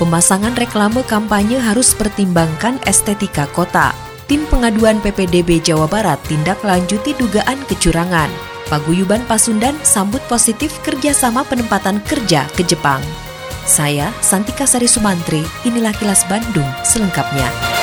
[0.00, 3.92] Pemasangan reklame kampanye harus pertimbangkan estetika kota.
[4.30, 8.32] Tim pengaduan PPDB Jawa Barat tindak lanjuti dugaan kecurangan.
[8.72, 13.04] Paguyuban Pasundan sambut positif kerjasama penempatan kerja ke Jepang.
[13.68, 17.81] Saya, Santika Sari Sumantri, inilah kilas Bandung selengkapnya.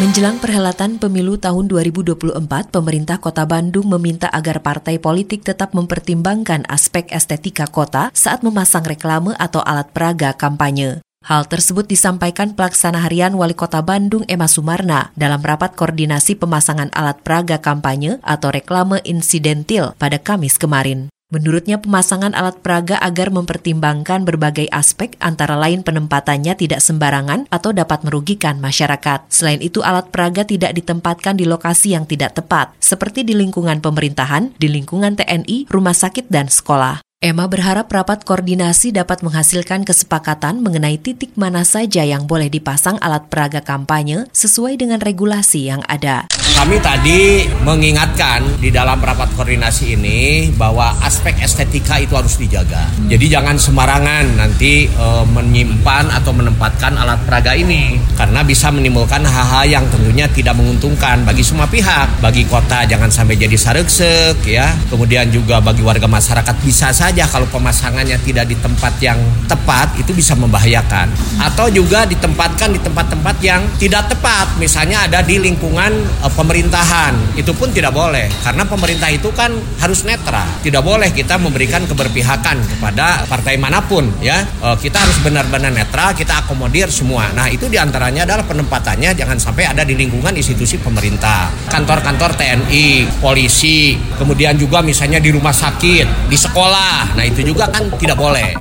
[0.00, 2.40] Menjelang perhelatan pemilu tahun 2024,
[2.72, 9.36] pemerintah Kota Bandung meminta agar partai politik tetap mempertimbangkan aspek estetika kota saat memasang reklame
[9.36, 11.04] atau alat peraga kampanye.
[11.28, 17.20] Hal tersebut disampaikan pelaksana harian Wali Kota Bandung Emma Sumarna dalam rapat koordinasi pemasangan alat
[17.20, 21.12] peraga kampanye atau reklame insidentil pada Kamis kemarin.
[21.30, 28.02] Menurutnya pemasangan alat peraga agar mempertimbangkan berbagai aspek antara lain penempatannya tidak sembarangan atau dapat
[28.02, 29.30] merugikan masyarakat.
[29.30, 34.58] Selain itu alat peraga tidak ditempatkan di lokasi yang tidak tepat, seperti di lingkungan pemerintahan,
[34.58, 37.09] di lingkungan TNI, rumah sakit, dan sekolah.
[37.20, 43.28] Emma berharap rapat koordinasi dapat menghasilkan kesepakatan mengenai titik mana saja yang boleh dipasang alat
[43.28, 46.24] peraga kampanye sesuai dengan regulasi yang ada.
[46.56, 52.88] Kami tadi mengingatkan di dalam rapat koordinasi ini bahwa aspek estetika itu harus dijaga.
[53.12, 59.68] Jadi jangan sembarangan nanti e, menyimpan atau menempatkan alat peraga ini karena bisa menimbulkan hal-hal
[59.68, 62.24] yang tentunya tidak menguntungkan bagi semua pihak.
[62.24, 64.72] Bagi kota jangan sampai jadi sareksek ya.
[64.88, 69.18] Kemudian juga bagi warga masyarakat bisa saja kalau pemasangannya tidak di tempat yang
[69.50, 71.10] tepat itu bisa membahayakan.
[71.42, 74.54] Atau juga ditempatkan di tempat-tempat yang tidak tepat.
[74.58, 75.90] Misalnya ada di lingkungan
[76.22, 77.38] e, pemerintahan.
[77.38, 78.30] Itu pun tidak boleh.
[78.42, 79.50] Karena pemerintah itu kan
[79.82, 80.46] harus netral.
[80.62, 84.42] Tidak boleh kita memberikan keberpihakan kepada partai mana pun ya.
[84.62, 87.30] E, kita harus benar-benar netral kita akomodir semua.
[87.34, 89.16] Nah itu di antaranya adalah penempatannya.
[89.16, 91.50] Jangan sampai ada di lingkungan institusi pemerintah.
[91.66, 97.88] Kantor-kantor TNI polisi kemudian juga misalnya di rumah sakit di sekolah nah itu juga kan
[97.98, 98.56] tidak boleh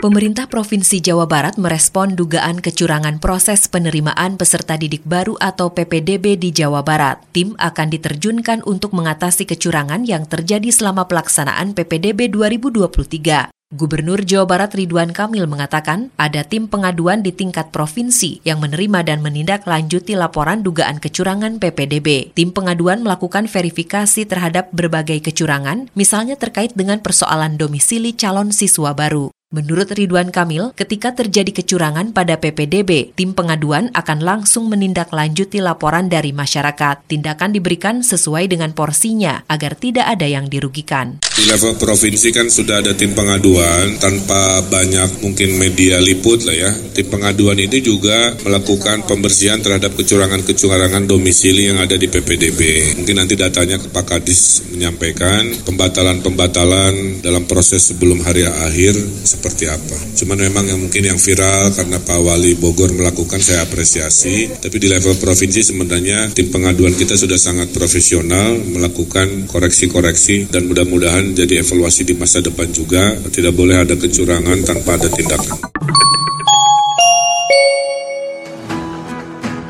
[0.00, 6.56] Pemerintah Provinsi Jawa Barat merespon dugaan kecurangan proses penerimaan peserta didik baru atau PPDB di
[6.56, 7.20] Jawa Barat.
[7.36, 13.59] Tim akan diterjunkan untuk mengatasi kecurangan yang terjadi selama pelaksanaan PPDB 2023.
[13.70, 19.22] Gubernur Jawa Barat Ridwan Kamil mengatakan ada tim pengaduan di tingkat provinsi yang menerima dan
[19.22, 22.34] menindaklanjuti laporan dugaan kecurangan PPDB.
[22.34, 29.30] Tim pengaduan melakukan verifikasi terhadap berbagai kecurangan, misalnya terkait dengan persoalan domisili calon siswa baru.
[29.50, 36.30] Menurut Ridwan Kamil, ketika terjadi kecurangan pada PPDB, tim pengaduan akan langsung menindaklanjuti laporan dari
[36.30, 37.10] masyarakat.
[37.10, 41.18] Tindakan diberikan sesuai dengan porsinya agar tidak ada yang dirugikan.
[41.34, 46.70] Di level provinsi kan sudah ada tim pengaduan tanpa banyak mungkin media liput lah ya.
[46.94, 52.94] Tim pengaduan ini juga melakukan pembersihan terhadap kecurangan-kecurangan domisili yang ada di PPDB.
[53.02, 58.94] Mungkin nanti datanya Pak Kadis menyampaikan pembatalan-pembatalan dalam proses sebelum hari akhir
[59.40, 59.96] seperti apa.
[60.20, 64.92] Cuman memang yang mungkin yang viral karena Pak Wali Bogor melakukan saya apresiasi, tapi di
[64.92, 72.04] level provinsi sebenarnya tim pengaduan kita sudah sangat profesional melakukan koreksi-koreksi dan mudah-mudahan jadi evaluasi
[72.04, 75.79] di masa depan juga tidak boleh ada kecurangan tanpa ada tindakan.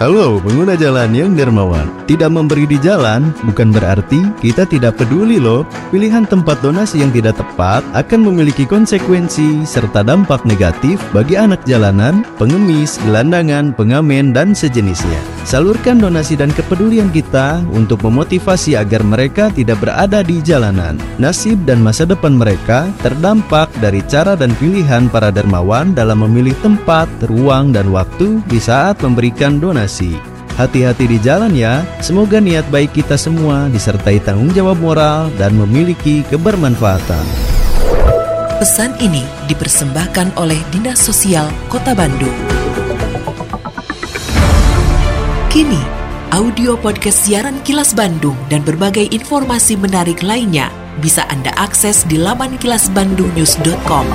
[0.00, 1.84] Halo pengguna jalan yang dermawan.
[2.08, 5.68] Tidak memberi di jalan bukan berarti kita tidak peduli loh.
[5.92, 12.24] Pilihan tempat donasi yang tidak tepat akan memiliki konsekuensi serta dampak negatif bagi anak jalanan,
[12.40, 19.80] pengemis, gelandangan, pengamen, dan sejenisnya Salurkan donasi dan kepedulian kita untuk memotivasi agar mereka tidak
[19.80, 25.96] berada di jalanan Nasib dan masa depan mereka terdampak dari cara dan pilihan para dermawan
[25.96, 30.14] dalam memilih tempat, ruang, dan waktu di saat memberikan donasi
[30.60, 31.80] Hati-hati di jalan ya.
[32.04, 37.24] Semoga niat baik kita semua disertai tanggung jawab moral dan memiliki kebermanfaatan.
[38.60, 42.59] Pesan ini dipersembahkan oleh Dinas Sosial Kota Bandung.
[45.50, 45.82] Kini,
[46.30, 50.70] audio podcast siaran Kilas Bandung dan berbagai informasi menarik lainnya
[51.02, 54.06] bisa Anda akses di laman kilasbandungnews.com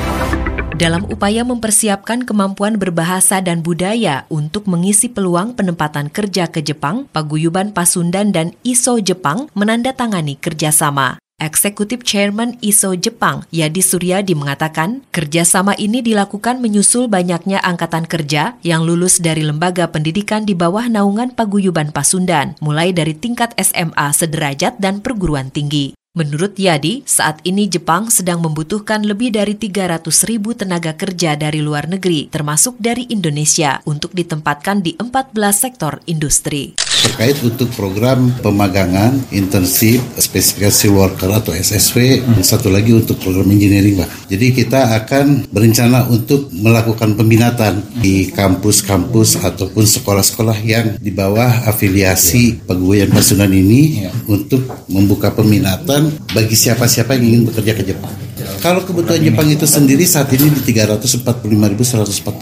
[0.80, 7.76] dalam upaya mempersiapkan kemampuan berbahasa dan budaya untuk mengisi peluang penempatan kerja ke Jepang, Paguyuban
[7.76, 11.20] Pasundan dan ISO Jepang menandatangani kerjasama.
[11.36, 18.88] Eksekutif Chairman ISO Jepang, Yadi Suryadi mengatakan, kerjasama ini dilakukan menyusul banyaknya angkatan kerja yang
[18.88, 25.04] lulus dari lembaga pendidikan di bawah naungan paguyuban Pasundan, mulai dari tingkat SMA sederajat dan
[25.04, 25.92] perguruan tinggi.
[26.16, 30.00] Menurut Yadi, saat ini Jepang sedang membutuhkan lebih dari 300
[30.32, 36.80] ribu tenaga kerja dari luar negeri, termasuk dari Indonesia, untuk ditempatkan di 14 sektor industri
[37.06, 42.42] terkait untuk program pemagangan internship spesifikasi worker atau SSW hmm.
[42.42, 44.10] satu lagi untuk program engineering Pak.
[44.34, 52.66] Jadi kita akan berencana untuk melakukan peminatan di kampus-kampus ataupun sekolah-sekolah yang di bawah afiliasi
[52.66, 54.12] pegawai Pasundan ini ya.
[54.26, 58.14] untuk membuka peminatan bagi siapa-siapa yang ingin bekerja ke Jepang.
[58.62, 61.22] Kalau kebutuhan Jepang itu sendiri saat ini di 345.140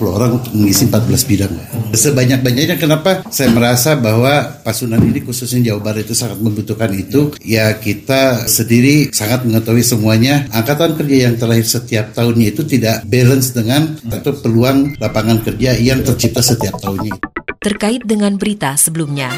[0.07, 1.53] orang untuk mengisi 14 bidang.
[1.93, 7.35] Sebanyak-banyaknya kenapa saya merasa bahwa Pasunan ini khususnya Jawa Barat itu sangat membutuhkan itu.
[7.43, 10.47] Ya kita sendiri sangat mengetahui semuanya.
[10.55, 16.01] Angkatan kerja yang terlahir setiap tahunnya itu tidak balance dengan atau peluang lapangan kerja yang
[16.07, 17.19] tercipta setiap tahunnya.
[17.59, 19.31] Terkait dengan berita sebelumnya.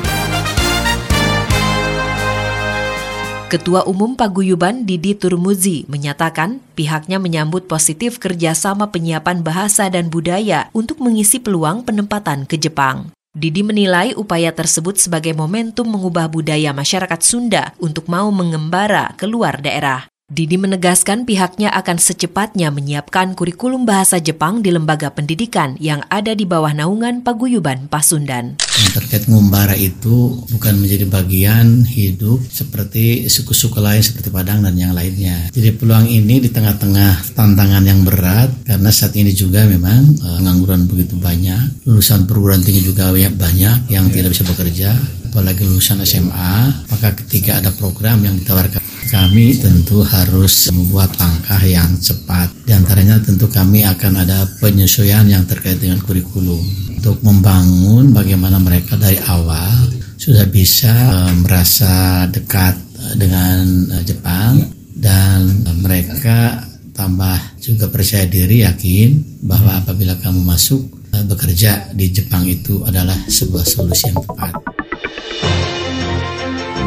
[3.46, 10.98] Ketua Umum Paguyuban Didi Turmuzi menyatakan pihaknya menyambut positif kerjasama penyiapan bahasa dan budaya untuk
[10.98, 13.14] mengisi peluang penempatan ke Jepang.
[13.38, 20.10] Didi menilai upaya tersebut sebagai momentum mengubah budaya masyarakat Sunda untuk mau mengembara keluar daerah.
[20.26, 26.50] Didi menegaskan pihaknya akan secepatnya menyiapkan kurikulum bahasa Jepang di lembaga pendidikan yang ada di
[26.50, 28.58] bawah naungan Paguyuban Pasundan.
[28.58, 34.98] Yang terkait ngumbara itu bukan menjadi bagian hidup seperti suku-suku lain seperti Padang dan yang
[34.98, 35.54] lainnya.
[35.54, 40.90] Jadi peluang ini di tengah-tengah tantangan yang berat karena saat ini juga memang uh, pengangguran
[40.90, 44.90] begitu banyak, lulusan perguruan tinggi juga banyak yang tidak bisa bekerja,
[45.30, 46.90] apalagi lulusan SMA.
[46.90, 52.50] Maka ketika ada program yang ditawarkan kami tentu harus membuat langkah yang cepat.
[52.66, 56.62] Di antaranya tentu kami akan ada penyesuaian yang terkait dengan kurikulum
[56.98, 63.62] untuk membangun bagaimana mereka dari awal sudah bisa uh, merasa dekat uh, dengan
[63.94, 64.58] uh, Jepang
[64.96, 66.66] dan mereka
[66.96, 70.82] tambah juga percaya diri yakin bahwa apabila kamu masuk
[71.24, 74.75] bekerja di Jepang itu adalah sebuah solusi yang tepat.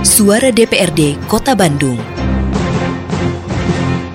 [0.07, 1.99] Suara DPRD Kota Bandung.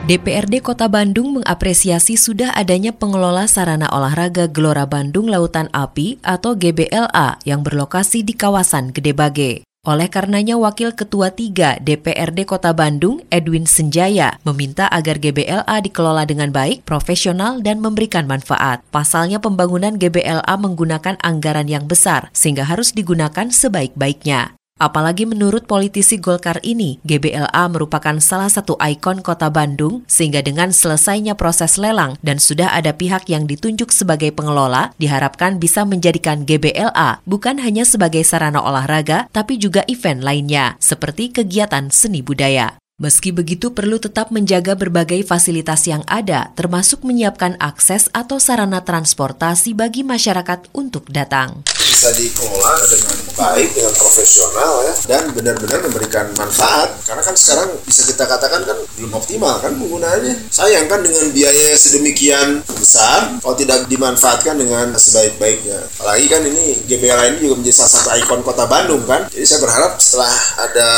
[0.07, 7.35] DPRD Kota Bandung mengapresiasi sudah adanya pengelola sarana olahraga Gelora Bandung Lautan Api atau GBLA
[7.43, 9.67] yang berlokasi di kawasan Gede Bage.
[9.83, 16.55] Oleh karenanya Wakil Ketua 3 DPRD Kota Bandung, Edwin Senjaya, meminta agar GBLA dikelola dengan
[16.55, 18.79] baik, profesional, dan memberikan manfaat.
[18.95, 24.55] Pasalnya pembangunan GBLA menggunakan anggaran yang besar, sehingga harus digunakan sebaik-baiknya.
[24.81, 31.39] Apalagi menurut politisi Golkar ini, GBLA merupakan salah satu ikon kota Bandung, sehingga dengan selesainya
[31.39, 37.63] proses lelang dan sudah ada pihak yang ditunjuk sebagai pengelola, diharapkan bisa menjadikan GBLA bukan
[37.63, 42.82] hanya sebagai sarana olahraga, tapi juga event lainnya, seperti kegiatan seni budaya.
[43.01, 49.73] Meski begitu, perlu tetap menjaga berbagai fasilitas yang ada, termasuk menyiapkan akses atau sarana transportasi
[49.73, 51.65] bagi masyarakat untuk datang.
[51.73, 56.93] Bisa dikelola dengan baik, dengan profesional ya, dan benar-benar memberikan manfaat.
[57.01, 60.53] Karena kan sekarang bisa kita katakan kan belum optimal kan penggunaannya.
[60.53, 65.81] Sayang kan dengan biaya sedemikian besar, kalau tidak dimanfaatkan dengan sebaik-baiknya.
[65.97, 69.25] Apalagi kan ini GBLA ini juga menjadi salah satu ikon kota Bandung kan.
[69.33, 70.89] Jadi saya berharap setelah ada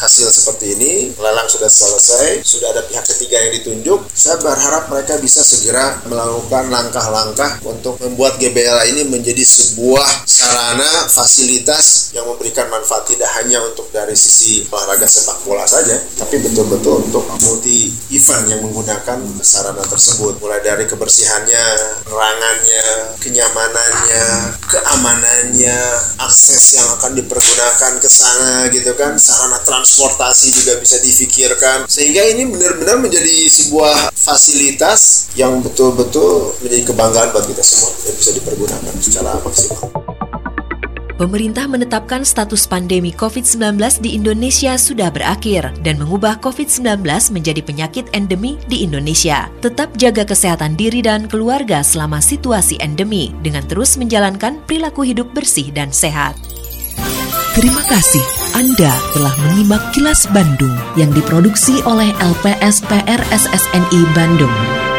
[0.00, 0.92] hasil seperti ini,
[1.34, 6.70] lelang sudah selesai, sudah ada pihak ketiga yang ditunjuk, saya berharap mereka bisa segera melakukan
[6.70, 13.90] langkah-langkah untuk membuat GBLA ini menjadi sebuah sarana fasilitas yang memberikan manfaat tidak hanya untuk
[13.90, 20.38] dari sisi olahraga sepak bola saja, tapi betul-betul untuk multi event yang menggunakan sarana tersebut,
[20.38, 21.66] mulai dari kebersihannya,
[22.06, 22.86] penerangannya,
[23.18, 24.24] kenyamanannya,
[24.70, 25.80] keamanannya,
[26.22, 32.22] akses yang akan dipergunakan ke sana gitu kan, sarana transportasi juga bisa di pikirkan sehingga
[32.30, 38.94] ini benar-benar menjadi sebuah fasilitas yang betul-betul menjadi kebanggaan bagi kita semua yang bisa dipergunakan
[39.02, 40.13] secara maksimal.
[41.14, 48.58] Pemerintah menetapkan status pandemi COVID-19 di Indonesia sudah berakhir dan mengubah COVID-19 menjadi penyakit endemi
[48.66, 49.46] di Indonesia.
[49.62, 55.70] Tetap jaga kesehatan diri dan keluarga selama situasi endemi dengan terus menjalankan perilaku hidup bersih
[55.70, 56.34] dan sehat.
[57.54, 58.24] Terima kasih
[58.58, 64.93] Anda telah menyimak kilas Bandung yang diproduksi oleh LPSPR SSNI Bandung.